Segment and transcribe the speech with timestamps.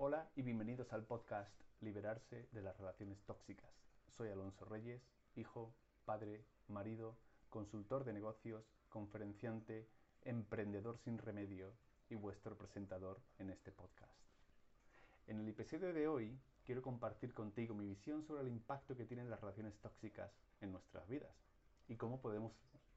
[0.00, 3.68] Hola y bienvenidos al podcast Liberarse de las relaciones tóxicas.
[4.16, 5.02] Soy Alonso Reyes,
[5.34, 5.74] hijo,
[6.04, 7.18] padre, marido,
[7.48, 9.88] consultor de negocios, conferenciante,
[10.22, 11.72] emprendedor sin remedio
[12.08, 14.14] y vuestro presentador en este podcast.
[15.26, 19.28] En el episodio de hoy quiero compartir contigo mi visión sobre el impacto que tienen
[19.28, 20.30] las relaciones tóxicas
[20.60, 21.34] en nuestras vidas
[21.88, 22.52] y cómo podemos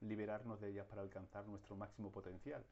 [0.00, 2.62] liberarnos de ellas para alcanzar nuestro máximo potencial,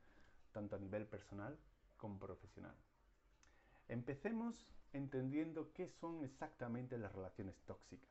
[0.52, 1.58] tanto a nivel personal
[1.96, 2.76] como profesional.
[3.90, 4.54] Empecemos
[4.92, 8.08] entendiendo qué son exactamente las relaciones tóxicas.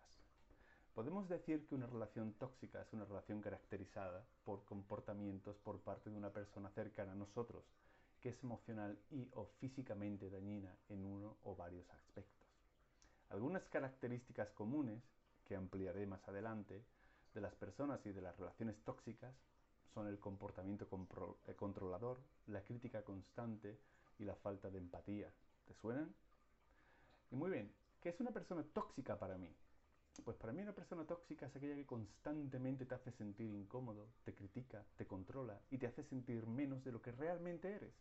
[0.93, 6.17] Podemos decir que una relación tóxica es una relación caracterizada por comportamientos por parte de
[6.17, 7.63] una persona cercana a nosotros,
[8.19, 12.49] que es emocional y o físicamente dañina en uno o varios aspectos.
[13.29, 15.01] Algunas características comunes,
[15.45, 16.83] que ampliaré más adelante,
[17.33, 19.33] de las personas y de las relaciones tóxicas
[19.93, 20.89] son el comportamiento
[21.47, 23.79] eh, controlador, la crítica constante
[24.17, 25.31] y la falta de empatía,
[25.69, 26.11] ¿Te suenan?
[27.29, 29.55] Y muy bien, ¿qué es una persona tóxica para mí?
[30.25, 34.33] Pues para mí una persona tóxica es aquella que constantemente te hace sentir incómodo, te
[34.33, 37.93] critica, te controla y te hace sentir menos de lo que realmente eres.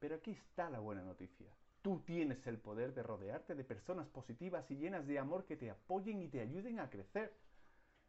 [0.00, 1.46] Pero aquí está la buena noticia.
[1.80, 5.70] Tú tienes el poder de rodearte de personas positivas y llenas de amor que te
[5.70, 7.32] apoyen y te ayuden a crecer.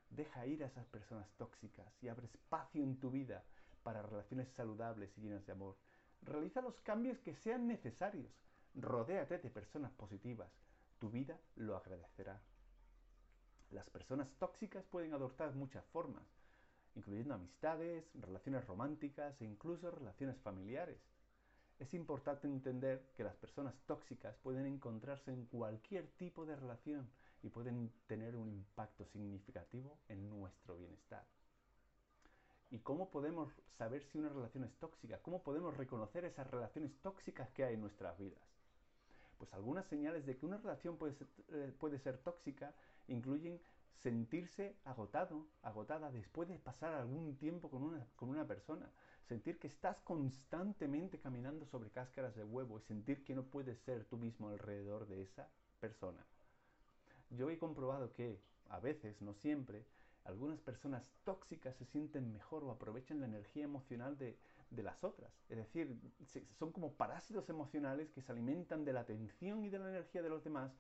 [0.10, 3.44] Deja ir a esas personas tóxicas y abre espacio en tu vida
[3.84, 5.78] para relaciones saludables y llenas de amor.
[6.24, 8.32] Realiza los cambios que sean necesarios
[8.76, 10.50] Rodéate de personas positivas.
[10.98, 12.42] Tu vida lo agradecerá.
[13.70, 16.24] Las personas tóxicas pueden adoptar muchas formas,
[16.96, 21.02] incluyendo amistades, relaciones románticas e incluso relaciones familiares.
[21.80, 27.10] Es importante entender que las personas tóxicas pueden encontrarse en cualquier tipo de relación
[27.44, 31.26] y pueden tener un impacto significativo en nuestro bienestar.
[32.70, 35.22] ¿Y cómo podemos saber si una relación es tóxica?
[35.22, 38.51] ¿Cómo podemos reconocer esas relaciones tóxicas que hay en nuestras vidas?
[39.42, 42.76] Pues algunas señales de que una relación puede ser, eh, puede ser tóxica
[43.08, 43.60] incluyen
[44.04, 48.88] sentirse agotado, agotada después de pasar algún tiempo con una, con una persona,
[49.28, 54.06] sentir que estás constantemente caminando sobre cáscaras de huevo y sentir que no puedes ser
[54.06, 56.24] tú mismo alrededor de esa persona.
[57.32, 59.88] Yo he comprobado que, a veces, no siempre,
[60.24, 64.38] algunas personas tóxicas se sienten mejor o aprovechan la energía emocional de,
[64.72, 65.32] las otras.
[65.50, 66.00] Es decir,
[66.58, 70.30] son como parásitos emocionales que se alimentan de la atención y de la energía de
[70.30, 70.72] los demás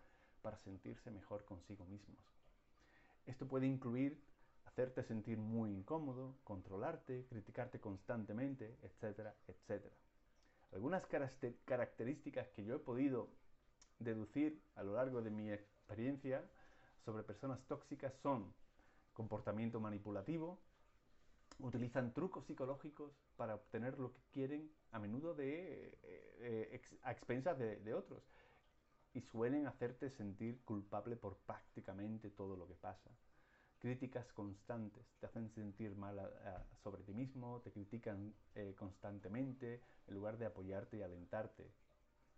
[0.42, 2.24] para sentirse mejor consigo mismos.
[3.26, 4.24] Esto puede incluir
[4.66, 9.94] hacerte sentir muy incómodo, controlarte, criticarte constantemente, etcétera, etcétera.
[10.72, 11.06] Algunas
[11.66, 13.30] características que yo he podido
[14.00, 16.50] deducir a lo largo de mi experiencia
[17.04, 18.54] sobre personas tóxicas son
[19.14, 20.60] comportamiento manipulativo,
[21.62, 27.58] utilizan trucos psicológicos para obtener lo que quieren, a menudo de, eh, eh, a expensas
[27.58, 28.24] de, otros,
[29.14, 33.12] y suelen hacerte sentir culpable por prácticamente todo lo que pasa.
[33.80, 36.20] Críticas constantes, te hacen sentir mal
[36.84, 41.72] sobre ti mismo, te critican eh, constantemente en lugar de apoyarte y alentarte,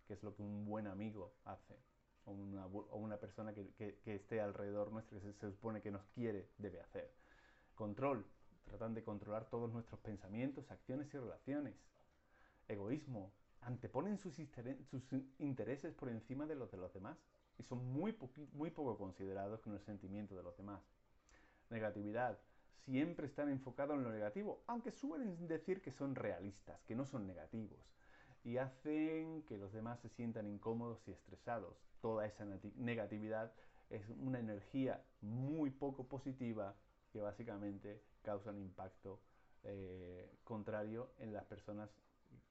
[0.06, 1.78] que es lo que un buen amigo hace
[2.26, 7.12] o una, persona que, esté alrededor nuestro, que se, supone que nos quiere, debe hacer.
[7.74, 8.24] Control,
[8.74, 11.74] tratan de controlar todos nuestros pensamientos, acciones y relaciones.
[12.66, 14.36] Egoísmo, anteponen sus,
[15.38, 17.16] intereses por encima de los de los demás
[17.56, 20.80] y son muy, poco considerados con el sentimiento de los demás.
[21.70, 22.36] Negatividad,
[22.84, 27.28] siempre están enfocados en lo negativo, aunque suelen decir que son realistas, que no son
[27.28, 27.78] negativos
[28.42, 31.76] y hacen que los demás se sientan incómodos y estresados.
[32.00, 33.52] Toda esa negatividad
[33.88, 36.74] es una energía muy poco positiva
[37.12, 39.20] que básicamente causa un impacto
[39.62, 41.88] eh, contrario en las personas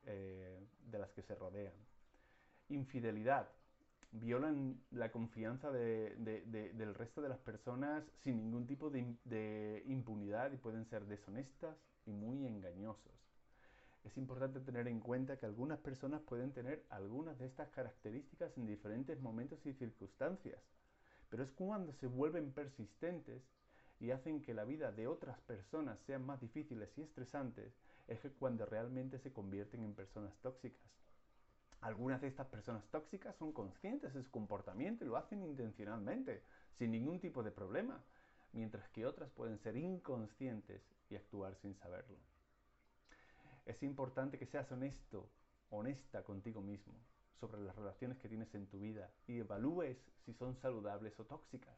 [0.06, 1.74] eh, de las que se rodean.
[2.70, 3.50] Infidelidad.
[4.12, 10.86] Violan la confianza del resto de las personas sin ningún tipo de impunidad y pueden
[10.86, 13.14] ser deshonestas y muy engañosos
[14.04, 18.68] es importante tener en cuenta que algunas personas pueden tener algunas de estas características en
[18.68, 20.60] diferentes momentos y circunstancias,
[21.30, 23.42] pero es cuando se vuelven persistentes
[24.00, 27.74] y hacen que la vida de otras personas sean más difíciles y estresantes,
[28.08, 30.82] es cuando realmente se convierten en personas tóxicas.
[31.82, 36.42] Algunas de estas personas tóxicas son conscientes de su comportamiento y lo hacen intencionalmente,
[36.78, 38.02] sin ningún tipo de problema,
[38.54, 42.18] mientras que otras pueden ser inconscientes y actuar sin saberlo.
[43.66, 45.30] Es importante que seas honesto,
[45.70, 46.94] honesta contigo mismo
[47.40, 51.76] sobre las relaciones que tienes en tu vida y evalúes si son saludables o tóxicas.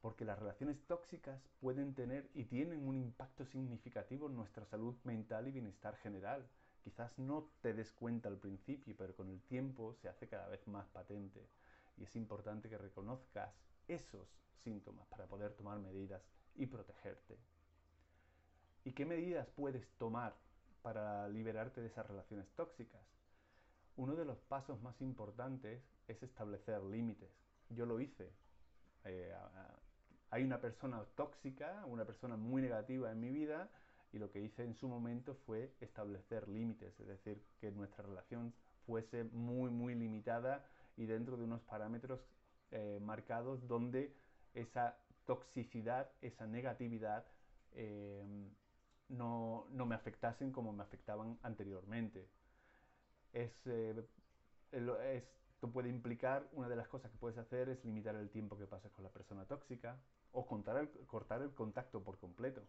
[0.00, 5.48] Porque las relaciones tóxicas pueden tener y tienen un impacto significativo en nuestra salud mental
[5.48, 6.48] y bienestar general,
[6.88, 10.66] Quizás no te des cuenta al principio, pero con el tiempo se hace cada vez
[10.68, 11.46] más patente.
[11.98, 13.52] Y es importante que reconozcas
[13.86, 14.26] esos
[14.64, 16.22] síntomas para poder tomar medidas
[16.54, 17.36] y protegerte.
[18.84, 20.34] ¿Y qué medidas puedes tomar
[20.80, 23.02] para liberarte de esas relaciones tóxicas?
[23.96, 27.30] Uno de los pasos más importantes es establecer límites.
[27.68, 28.32] Yo lo hice.
[29.04, 29.34] Eh,
[30.30, 33.68] hay una persona tóxica, una persona muy negativa en mi vida
[34.12, 38.54] y lo que hice en su momento fue establecer límites, es decir, que nuestra relación
[38.86, 40.64] fuese muy, muy limitada
[40.96, 42.20] y dentro de unos parámetros
[42.70, 44.14] eh, marcados donde
[44.54, 44.96] esa
[45.26, 47.24] toxicidad, esa negatividad
[47.72, 48.24] eh,
[49.08, 52.28] no, me afectasen como me afectaban anteriormente.
[53.32, 54.04] Es, eh,
[55.58, 58.68] esto puede implicar, una de las cosas que puedes hacer es limitar el tiempo que
[58.68, 59.96] pasas con la persona tóxica
[60.30, 62.62] o cortar el contacto por completo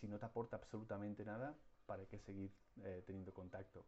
[0.00, 1.54] si no te aporta absolutamente nada,
[1.86, 2.50] ¿para qué seguir
[2.82, 3.84] eh, teniendo contacto?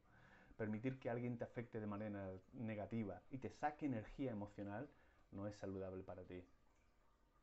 [0.57, 4.89] Permitir que alguien te afecte de manera negativa y te saque energía emocional
[5.31, 6.45] no es saludable para ti.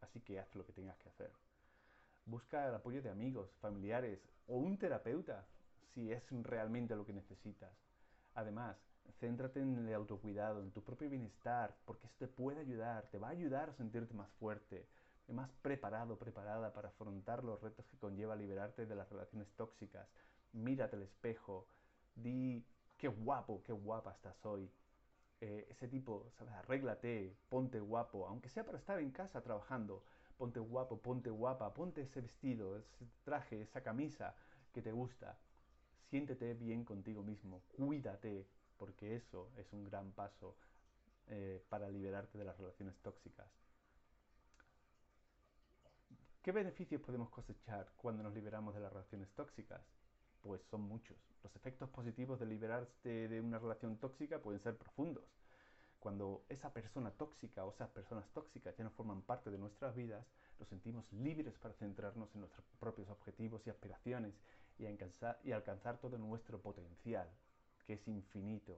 [0.01, 1.31] Así que haz lo que tengas que hacer.
[2.25, 5.47] Busca el apoyo de amigos, familiares o un terapeuta
[5.93, 7.73] si es realmente lo que necesitas.
[8.35, 8.77] Además,
[9.13, 13.27] céntrate en el autocuidado, en tu propio bienestar, porque eso te puede ayudar, te va
[13.27, 14.87] a ayudar a sentirte más fuerte,
[15.27, 20.07] más preparado, preparada para afrontar los retos que conlleva liberarte de las relaciones tóxicas.
[20.53, 21.67] Mírate al espejo,
[22.15, 22.65] di
[22.97, 24.71] qué guapo, qué guapa estás hoy.
[25.41, 26.53] Eh, ese tipo, ¿sabes?
[26.55, 30.03] Arréglate, ponte guapo, aunque sea para estar en casa trabajando.
[30.37, 34.35] Ponte guapo, ponte guapa, ponte ese vestido, ese traje, esa camisa
[34.73, 35.37] que te gusta.
[36.09, 40.55] Siéntete bien contigo mismo, cuídate, porque eso es un gran paso
[41.27, 43.49] eh, para liberarte de las relaciones tóxicas.
[46.41, 49.81] ¿Qué beneficios podemos cosechar cuando nos liberamos de las relaciones tóxicas?
[50.41, 51.17] Pues son muchos.
[51.43, 55.25] Los efectos positivos de liberarse de una relación tóxica pueden ser profundos.
[55.99, 60.25] Cuando esa persona tóxica o esas personas tóxicas ya no forman parte de nuestras vidas,
[60.59, 64.33] nos sentimos libres para centrarnos en nuestros propios objetivos y aspiraciones
[64.77, 67.27] y alcanzar todo nuestro potencial,
[67.87, 68.77] que es infinito.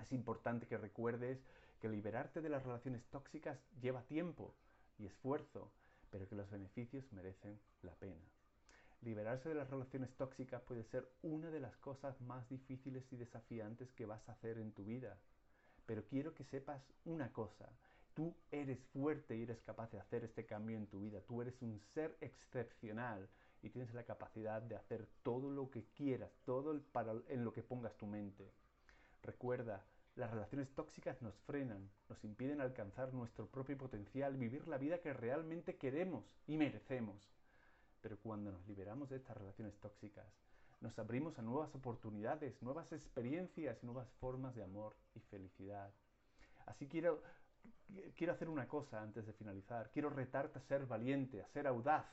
[0.00, 1.38] Es importante que recuerdes
[1.80, 4.52] que liberarte de las relaciones tóxicas lleva tiempo
[4.98, 5.70] y esfuerzo,
[6.10, 8.20] pero que los beneficios merecen la pena.
[9.02, 13.92] Liberarse de las relaciones tóxicas puede ser una de las cosas más difíciles y desafiantes
[13.92, 15.16] que vas a hacer en tu vida.
[15.86, 17.70] Pero quiero que sepas una cosa,
[18.14, 21.20] tú eres fuerte y eres capaz de hacer este cambio en tu vida.
[21.20, 23.28] Tú eres un ser excepcional
[23.62, 26.80] y tienes la capacidad de hacer todo lo que quieras, todo
[27.28, 28.52] en lo que pongas tu mente.
[29.22, 29.84] Recuerda,
[30.16, 35.12] las relaciones tóxicas nos frenan, nos impiden alcanzar nuestro propio potencial, vivir la vida que
[35.12, 37.16] realmente queremos y merecemos.
[38.00, 40.26] Pero cuando nos liberamos de estas relaciones tóxicas,
[40.80, 45.92] nos abrimos a nuevas oportunidades, nuevas experiencias y nuevas formas de amor y felicidad.
[46.66, 47.22] Así quiero,
[48.16, 49.90] quiero hacer una cosa antes de finalizar.
[49.90, 52.06] Quiero retarte a ser valiente, a ser audaz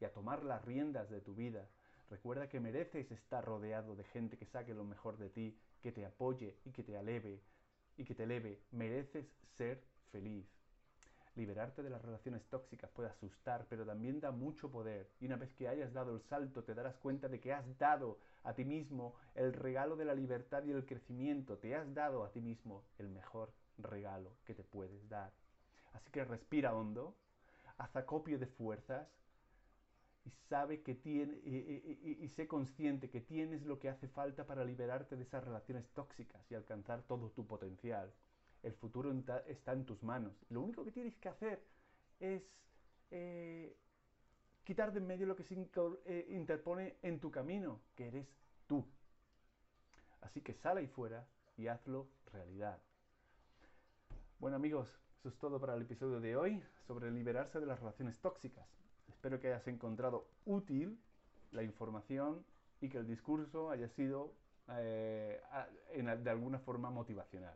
[0.00, 1.68] y a tomar las riendas de tu vida.
[2.08, 6.04] Recuerda que mereces estar rodeado de gente que saque lo mejor de ti que te
[6.04, 7.40] apoye y que te aleve
[7.96, 8.60] y que te eleve.
[8.72, 9.26] Mereces
[9.56, 10.46] ser feliz.
[11.36, 15.08] Liberarte de las relaciones tóxicas puede asustar, pero también da mucho poder.
[15.20, 18.18] Y una vez que hayas dado el salto, te darás cuenta de que has dado
[18.42, 21.58] a ti mismo el regalo de la libertad y el crecimiento.
[21.58, 25.32] Te has dado a ti mismo el mejor regalo que te puedes dar.
[25.92, 27.14] Así que respira hondo,
[27.78, 29.08] haz acopio de fuerzas
[30.48, 35.22] sabe que tiene y, sé consciente que tienes lo que hace falta para liberarte de
[35.22, 38.12] esas relaciones tóxicas y alcanzar todo tu potencial.
[38.62, 39.12] El futuro
[39.46, 40.32] está en tus manos.
[40.50, 41.62] Lo único que tienes que hacer
[42.18, 42.42] es
[43.10, 43.76] eh,
[44.64, 48.28] quitar de en medio lo que se eh, interpone en tu camino, que eres
[48.66, 48.84] tú.
[50.20, 52.78] Así que sal ahí fuera y hazlo realidad.
[54.38, 58.18] Bueno amigos, eso es todo para el episodio de hoy sobre liberarse de las relaciones
[58.20, 58.79] tóxicas.
[59.20, 60.98] Espero que hayas encontrado útil
[61.52, 62.42] la información
[62.80, 64.32] y que el discurso haya sido
[64.70, 65.38] eh,
[65.92, 67.54] de alguna forma motivacional.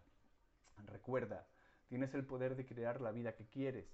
[0.85, 1.47] Recuerda,
[1.89, 3.87] tienes el poder de crear la vida que quieres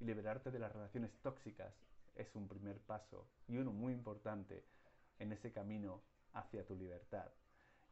[0.00, 1.74] y liberarte de las relaciones tóxicas
[2.14, 4.64] es un primer paso y uno muy importante
[5.18, 6.00] en ese camino
[6.32, 7.30] hacia tu libertad.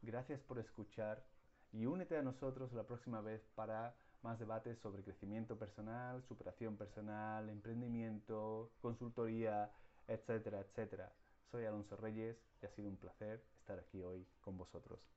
[0.01, 1.23] Gracias por escuchar
[1.71, 7.49] y únete a nosotros la próxima vez para más debates sobre crecimiento personal, superación personal,
[7.49, 9.71] emprendimiento, consultoría,
[10.07, 11.11] etcétera, etcétera.
[11.51, 15.16] Soy Alonso Reyes y ha sido un placer estar aquí hoy con vosotros.